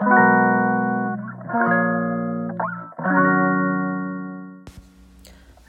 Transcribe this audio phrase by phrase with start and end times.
[0.00, 0.04] は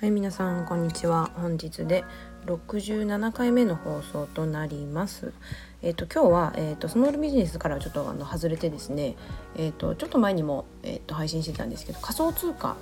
[0.04, 1.32] い皆さんこんにちは。
[1.36, 2.06] 本日で
[2.46, 5.34] 67回目の放送となります。
[5.82, 9.16] えっ、ー、と今日は、えーと、スモールビジネスからちょっとあの外れてですね
[9.57, 12.77] えっ、ー、とちょっと前にも、えーと、配信してたんですけど仮想通貨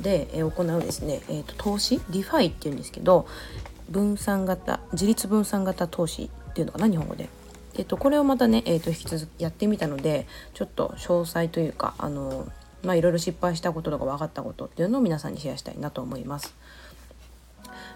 [0.00, 1.98] で、え行うですね、えーと、と投資？
[2.08, 3.26] DeFi っていうんですけど
[3.90, 7.28] 分散型自立分散型投資っていうのかな日本語で。
[7.78, 12.48] えっと、これをまたね、えっと、引き続きやってみたのでちょっと詳細というかあの
[12.82, 16.54] まあいろいろ失敗したこととか分かったことっていうのを皆さんにシェアしたいなと思います。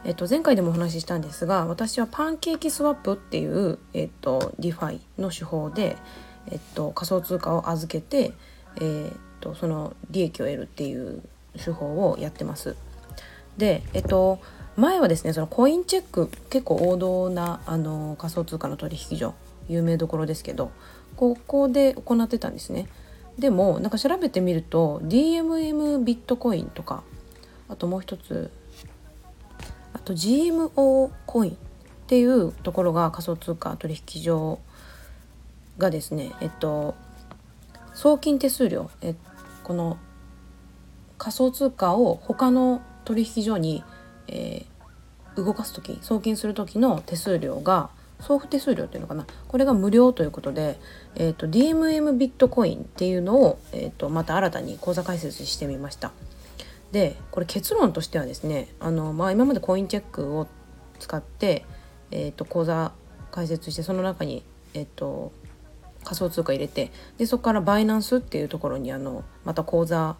[0.04, 5.96] えっと、前回でもお話ししたんですが私は PancakeSwap っていう、えっと、 DeFi の手法で、
[6.50, 8.32] えっと、仮想通貨を預けて、
[8.80, 11.22] えっと、その利益を得るっていう
[11.54, 12.76] 手法をやってます。
[13.58, 14.40] で、えっと、
[14.76, 19.34] 前はですねそのコインチェック結構王道なあの仮想通貨の取引所
[19.70, 20.70] 有名どころですけど
[21.16, 22.88] ここで行ってたんですね。
[23.38, 27.02] でもなんか調べてみると DMM ビットコインとか
[27.68, 28.50] あともう一つ
[29.92, 31.54] あと GMO コインっ
[32.06, 34.58] ていうところが仮想通貨取引所
[35.78, 36.94] がですねえっと
[37.94, 39.14] 送金手数料え
[39.62, 39.98] この
[41.16, 43.84] 仮想通貨を他の取引所に、
[44.26, 50.78] えー、動かす時送金する時の手数料が送付手数料っていうのかなこれが無料ということで、
[51.14, 56.12] えーと、DMM ビットコインっていうのを、えーと、また新たに口座開設してみました。
[56.92, 60.48] でこれ結論としてはですねあの、まあ、今までコインチェックを
[60.98, 61.64] 使って、
[62.10, 62.92] えーと、口座
[63.30, 64.42] 開設してその中に、
[64.74, 65.32] えー、と
[66.02, 70.16] 仮想通貨入れてでそこからバイナンスっていうところにあのまた口座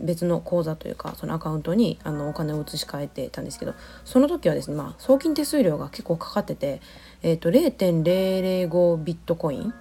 [0.00, 6.80] 別の口座というかそのアカウントにあのお金を移し替えてたんですけどその時はですね、まあ、送金手数料が結構かかってて、
[7.22, 9.74] えーと、0.005ビットコイン。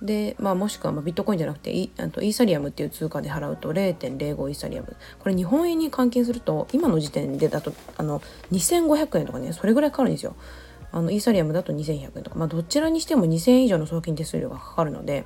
[0.00, 4.96] で、まあ、もしくはまあビットコインじゃなくてイあとイーサリアムっていう通貨で払うと0.05イーサリアム。
[5.20, 10.34] これ日本円に換金すると今の時点でだとあの2500円とかねそれぐらいかかるんですよ。
[10.90, 15.24] あのイーサリアムだと2100円とか、まあ、どちらにしても2000円以上の送金手数料がかかるので、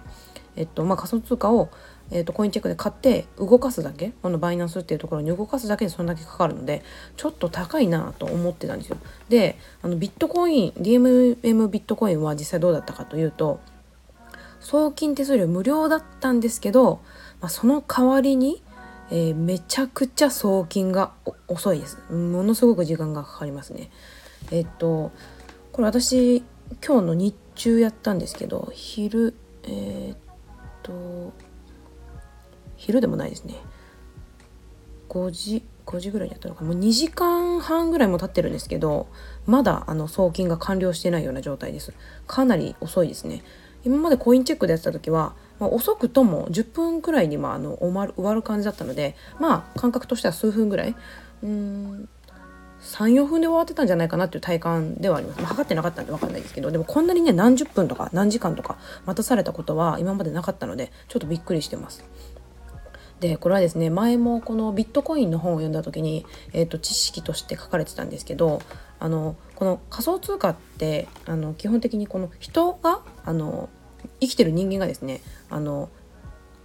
[0.54, 1.70] えっとまあ、仮想通貨を
[2.10, 4.12] えーと、コインチェックで買って動かすだけ？
[4.22, 6.82] このバイナンスっていうところに動かすだけでそんだけかかるので
[7.16, 8.96] ちょっと高いなと思ってたんですよ。
[9.28, 13.60] であのビットコイン DMM ビットコインは実際どうだったかというと
[14.60, 17.00] 送金手数料無料だったんですけど、
[17.40, 18.62] まあ、その代わりに、
[19.10, 21.12] えー、めちゃくちゃ送金が
[21.48, 21.98] 遅いです。
[22.12, 23.90] ものすごく時間がかかりますね。
[24.50, 25.10] えっと
[25.72, 26.42] これ私
[26.84, 29.34] 今日の日中やったんですけど昼
[29.64, 30.18] えー、っ
[30.82, 31.32] と
[32.76, 33.54] 昼でもないですね。
[35.08, 36.64] 5時5時ぐらいにやったのか。
[36.64, 39.06] もう2時間半ぐらいも経ってるんですけど
[39.46, 41.94] まだあの送金が完了してないような状態です。
[42.26, 43.42] かなり遅いですね。
[43.84, 50.94] 今までコインチェックでやってた時は、まあ、遅くとも10分くらいにまああの終わる終わる感じだったのでまあ感覚としては数分ぐらい。
[51.42, 52.08] うーん
[52.82, 58.76] 34分で終わってたんじゃないかなっていう体感ではあります、まあ、測ってなかったんで分かんないですけどでもこんなにね何十分とか何時間とか
[59.06, 62.04] 待たされたことは今までなかったのでちょっとびっくりしてます。
[63.20, 68.60] でこれはですね前もこのビットコインの本を読んだ時に、えーと、知識として書かれてたんですけど
[68.98, 73.68] あのこの仮想通貨ってあの基本的にこの人があの
[74.20, 75.88] 生きてる人間がですねあの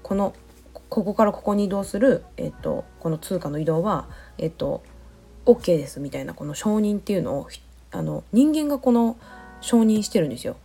[0.04, 0.34] この
[0.90, 4.84] ここからここに移動する、えーと、この通貨の移動は、えーと、
[5.46, 7.48] と OK ですみたいなこの承認っていうのを
[7.92, 9.18] あの人間がこの
[9.62, 10.58] 承認してるんですよ。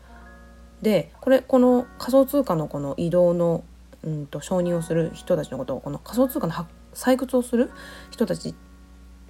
[0.82, 3.62] でこれこの仮想通貨のこの移動の
[4.06, 6.54] うんと承認をする人たちのことをこの仮想通貨の
[6.94, 7.70] 採掘をする
[8.10, 8.54] 人たち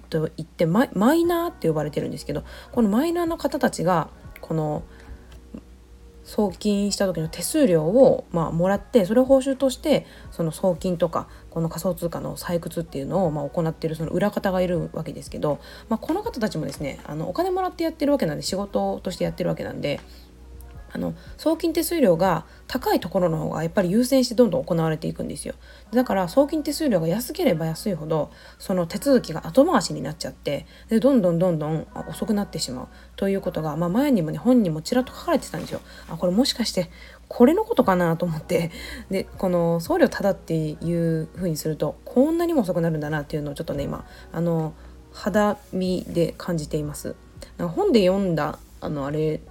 [0.09, 4.83] と言ってマイナーって呼ばれてるんですけどこのマイナーの方たちがこの
[6.23, 20.01] 送金した時の手数料を、まあ、もらってそれを報酬としてその送金とかこの仮想通貨の採掘っていうのを、まあ、行っているその裏方がいるわけですけど、まあ、この方たちもですねあのお金もらってやってるわけなんで仕事としてやってるわけなんで
[20.97, 25.53] あの送金手数料が高いところの方がやっぱり優先してどんどん行われていくんですよ。
[25.91, 32.87] だから送金手数料が安ければ安いほどその手続きが後回しになっちゃってでどんどんどんどん遅くなってしまう。
[33.15, 35.81] ということが、まあ、前にもね本にもちらっと書かれてたんですよ。
[36.09, 36.89] あこれもしかして
[37.27, 38.71] これのことかなと思って。
[39.11, 44.73] でこの送料ただっていう風にするとこんなにも遅くなるんだなっていうのをちょっとね今あの
[45.13, 47.15] 肌身で感じています。
[47.59, 49.41] 本で読んだあのあれ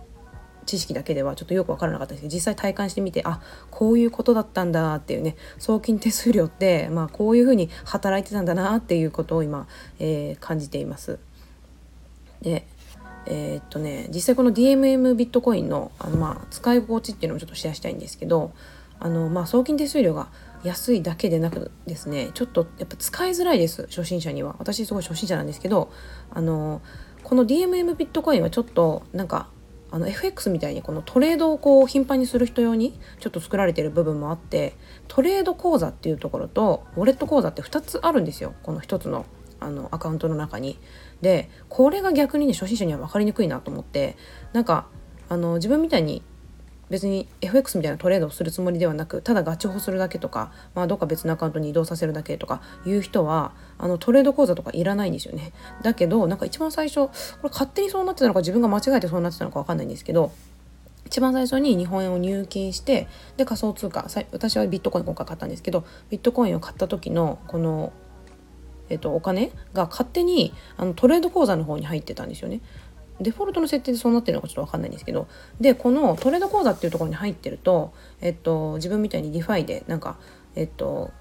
[0.67, 3.41] 知識だけではちょっとよく分からなかったですけど実際体感してみてあ
[3.71, 9.67] こういうことだったんだっていうね送金手数料って、まあ、こういうふうに働いてたんだなっていうことを今、
[9.99, 11.19] えー、感じています。
[12.43, 12.67] で
[13.29, 18.53] えー、っとね実際この DMM ビットコインのあの、まあ、使い心地っていうのもちょっとシェアしたいんですけど
[19.01, 20.29] あの、まあ、送金手数料が
[20.62, 25.91] 安いだけでなくですねちょっとやっぱ使いづらいです初心者には私すごい初心者なんですけど
[26.31, 26.83] あの
[27.23, 29.49] この DMM ビットコインはちょっとなんか
[29.97, 34.77] あの FX みたいにこのトレードをこう頻繁にする人用にちょっと作られてる部分もあって
[35.09, 39.25] トレード口座っていうところとウォレット口座って2つあるんですよこの1つの
[39.59, 40.79] あのアカウントの中に。
[41.23, 44.19] でこれが逆にね初心者には分かりにくいなと思って
[44.53, 44.87] なんか
[45.31, 46.23] あの自分みたいに
[46.91, 55.53] 別に FX みたいなトレードをするつもりではなくただガチホするだけとか、まあ、どっか別のアカウントに移動させるだけとかいう人はあのトレード口座とかいらないんですよね
[55.83, 57.11] だけどなんか一番最初こ
[57.44, 60.33] れ勝手にそうなってたのか自分が間違えてそうなってたのか分かんないんですけど
[61.06, 67.93] 一番最初に日本円を入金してで仮想通貨私はビットコイン今回買ったんですけどビットコインを買った時のこの
[68.88, 72.61] えっと、お金が勝手にあのトレード口座の方に入ってたんですよね。
[73.21, 75.29] デフォルトの設定でそうなってるのかちょっと分かんないんですけど
[75.61, 80.19] でこのトレード口座っていうところに入ってると、えっと、自分みたいに DeFi でなんか、
[80.55, 81.13] えっと、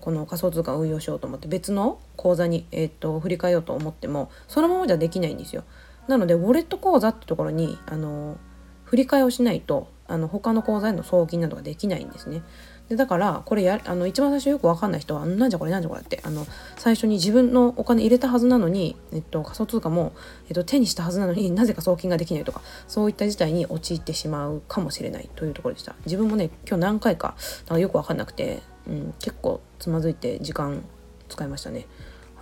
[0.00, 5.64] この仮想通貨を運用しようと思って別の口座に、えっと、振り替えようと思ってもそのままじゃできないんですよ。
[6.08, 8.36] なのでウォレット口座ってところにあの
[8.84, 12.42] 振り替えをしないとあの他の口座への送金などができないんですね。
[12.92, 16.46] でだからこれやあの一番最初よく分かんない人は「なんじゃこれなんじゃこれ」ってあの
[16.76, 20.12] 最初に自分のお金入れたはずなのに、えっと、仮想通貨も、
[20.48, 25.94] えっと、手にしたはずなのになぜか送金ができないとかそういった事態に陥ってしまうかもしれないというところでした。
[26.04, 30.84] 自分もね今日何回かなんかよく分かんなくて、うん、結構つまずいて時間
[31.30, 31.86] 使いましたね。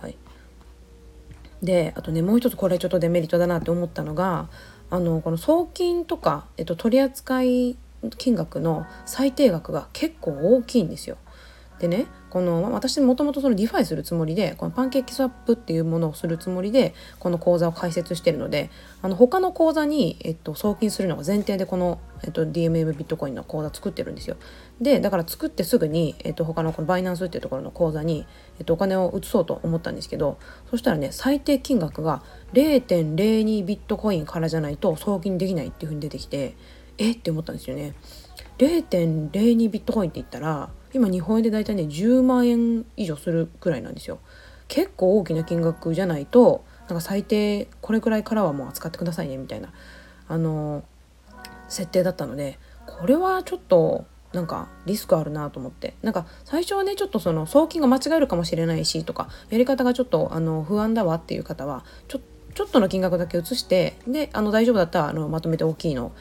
[0.01, 0.17] はい。
[1.63, 4.49] であとねもう一つこれちょっとデメリットだなって思ったのが
[4.89, 7.77] あのこの送金とか、えっと、取り扱い
[8.17, 11.17] 金額の最低額が結構大きいんですよ。
[11.81, 18.69] でねこの私もともとその DeFi するつもりでこの PancakeSwap っていうものをするつもりでこの口座を開設してるので
[19.01, 24.37] あの他の口座に、えっと、送金するのが前提でこの、えっと、DMM ビットコインの口座作ってるんですよ。
[24.79, 28.27] でだから作ってすぐに、えっと、他のこのバイナンスっていうところの口座に、
[28.59, 30.37] えっと、お金を移そうと思ったんですけど
[30.69, 32.21] そしたらね最低金額が
[32.53, 36.55] 0.02ビットコインからじゃないと送金できないっていうふうに出てきて
[37.09, 37.11] え？
[37.11, 37.93] って思ったんですよね。
[38.57, 44.19] 0.02ビットコインって言ったら今日本円で大体ね10万円以上するくらいなんですよ。
[44.67, 49.69] 結構大きな金額じゃないとなんか最低これくらいからはもう扱ってくださいねみたいな
[50.27, 50.83] あの
[51.67, 62.21] 設定だったのでこれはちょっとなんかリスクあるなと思ってなんか最初はねちょっとその送金が間違えるかもしれないしとかやり方がちょっとあの不安だわっていう方はちょ
[62.53, 66.11] ちょっとの金額だけ移してであの大丈夫だったらあのまとめて大きいの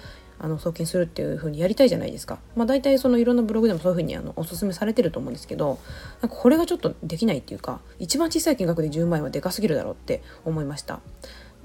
[0.42, 2.38] あの送金するっていう風にやりたいじゃないですか。
[2.56, 5.78] まあ大体そのいろんなブログでもそういう風にあのおすすめされてると思うんですけど
[6.22, 11.00] なんかこれがちょっとできないっていうか一番小さい金額で10万円はでかすぎるだろうって思いました。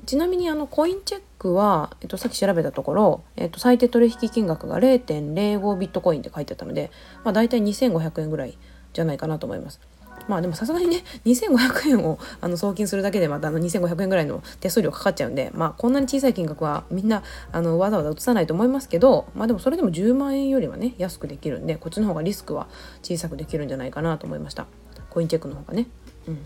[0.05, 6.91] ちなみにあのコインチェックは、えっと、さっき調べたところ、えっと、最低取引金額が0.05ビットコインって書いてあったので、
[7.23, 8.57] まあ、大体2500円ぐらい
[8.93, 9.79] じゃないかなと思います。
[10.27, 22.67] まあでもさすがにね2500円をあの送金するだけでまたあの2500円ぐらいの手数料かかっちゃうんでまあこんなに小さい金額はみんなあのわざわざ移さないと思いますけどまあでもそれでも10万円よりはね安くできるんでこっちの方がリスクは
[23.03, 24.65] 小さくできるんじゃないかなと思いました。
[25.09, 25.87] コインチェックの方がね。
[26.27, 26.39] うん。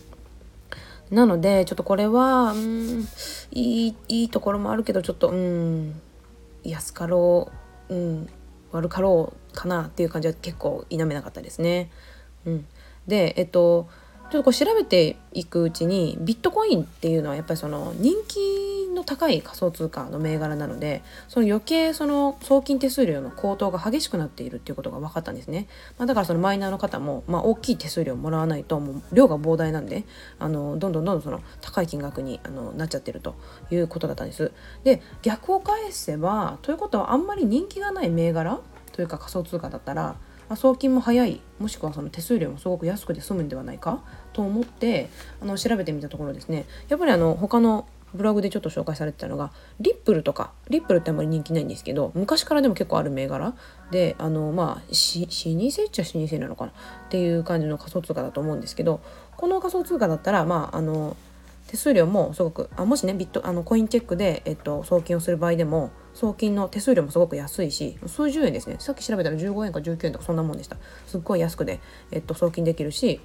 [1.09, 3.07] なのでちょっとこれはうん
[3.51, 5.99] いいいいところもあるけどちょっとうん
[6.63, 7.51] 安かろ
[7.89, 8.29] ううん
[8.71, 11.89] 悪かろうかなっていう感じは結構否めなかったですね。
[12.45, 12.65] うん。
[13.09, 13.89] でえっと
[14.31, 30.03] ちょっとこう調べていくうちにビットコインっていうのはやっぱりその人気の高い仮想通貨の銘柄なのでその余計その送金手数料の高騰が激しくなっているっていうことが分かったんですね、まあ、だからそのマイナーの方も、まあ、大きい手数料をもらわないともう量が膨大なんで
[30.37, 33.35] あのどんどんどんどんその高い金額にあのなっちゃってると
[33.71, 34.51] いうことだったんです。
[34.83, 38.59] で逆を返せばということはあんまり人気がない銘柄
[38.91, 40.17] というか仮想通貨だったら
[40.49, 41.41] あ、送金も早い。
[41.59, 44.01] もしくはその手数料もすごく安くて済むんではないか？
[44.33, 45.09] と思って
[45.41, 46.65] あの調べてみたところですね。
[46.87, 53.53] やっぱりあの他のブログでちょっと紹介されてたのがリップルとかリップルってあんまり人気ないんですけど昔からでも結構ある銘柄。
[53.91, 56.71] であのまあし老舗っちゃ老舗なのかな？
[56.71, 56.73] っ
[57.09, 59.01] ていう感じの仮想通貨だと思うんですけど
[59.37, 61.15] この仮想通貨だったらまああの
[61.67, 68.77] 手数料もすごくあもしねビットあのコインチェックで、えっと、送金をする場合でも送金の手数料もすごく安いし数十円ですね。
[68.79, 70.77] さっき調べたら15円か19円とかそんなもんでした。
[71.07, 71.79] すっごい安くで、
[72.11, 73.19] えっと、送金できるし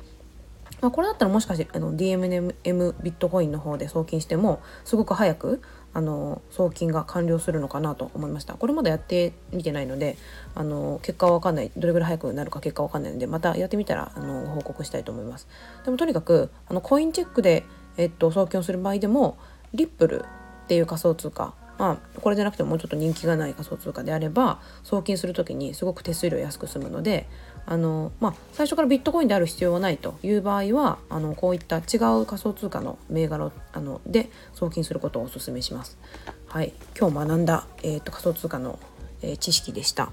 [0.81, 2.55] まあ、これだったらもしかしてあの DMM
[3.03, 5.63] ビットコインの方で送金してもすごく早く
[5.95, 8.55] あの送金が完了するのかなと思いました。
[8.55, 10.19] これまだやってみてないので
[10.55, 11.71] あの結果は分かんない。
[11.77, 15.49] どれぐらい早くなるか結果は分かんないのでまたやってみたらあのご報告したいと思います。
[15.85, 17.65] でもとにかくあのコインチェックで、
[17.97, 19.39] えっと、送金をする場合でも
[19.73, 20.25] リップル
[20.65, 27.27] っていう仮想通貨まあ、これじゃなくてももうちょっと人気がない仮想通貨であれば送金する時にすごく手数料安く済むので
[27.67, 35.99] あの、まあ、最初からビットコインである必要はないという場合はあのこういった違う仮想通貨の銘柄あので送金することをお勧めします。
[36.49, 38.79] はい、今日学んだ、えーと、仮想通貨の、
[39.23, 40.13] え、知識でした。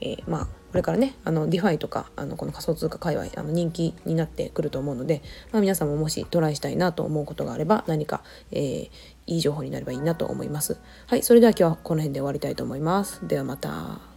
[0.00, 8.90] えー、まあこれからねあの DeFi とかあのこの仮想通貨界隈あの人気になってくると思うので、まあ、皆さんももしトライしたいなと思うことがあれば何か、えー、
[9.26, 10.78] いい情報になればいいなと思います。
[11.06, 13.26] はい、それでは今日はこの辺で終わりたいと思います。
[13.26, 14.09] ではまた。